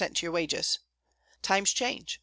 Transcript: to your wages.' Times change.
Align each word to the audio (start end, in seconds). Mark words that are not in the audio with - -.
to 0.15 0.23
your 0.25 0.31
wages.' 0.33 0.79
Times 1.43 1.71
change. 1.73 2.19